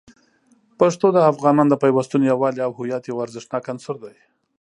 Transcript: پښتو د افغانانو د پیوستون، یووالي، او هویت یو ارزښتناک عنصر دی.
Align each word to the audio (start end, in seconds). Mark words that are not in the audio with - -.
پښتو 0.79 1.07
د 1.13 1.17
افغانانو 1.31 1.71
د 1.71 1.75
پیوستون، 1.83 2.21
یووالي، 2.23 2.61
او 2.65 2.71
هویت 2.79 3.03
یو 3.05 3.21
ارزښتناک 3.25 3.63
عنصر 3.71 3.95
دی. 4.03 4.15